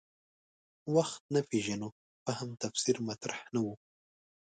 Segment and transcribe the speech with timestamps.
[0.95, 1.89] وخت نه پېژنو
[2.25, 3.67] فهم تفسیر مطرح نه و.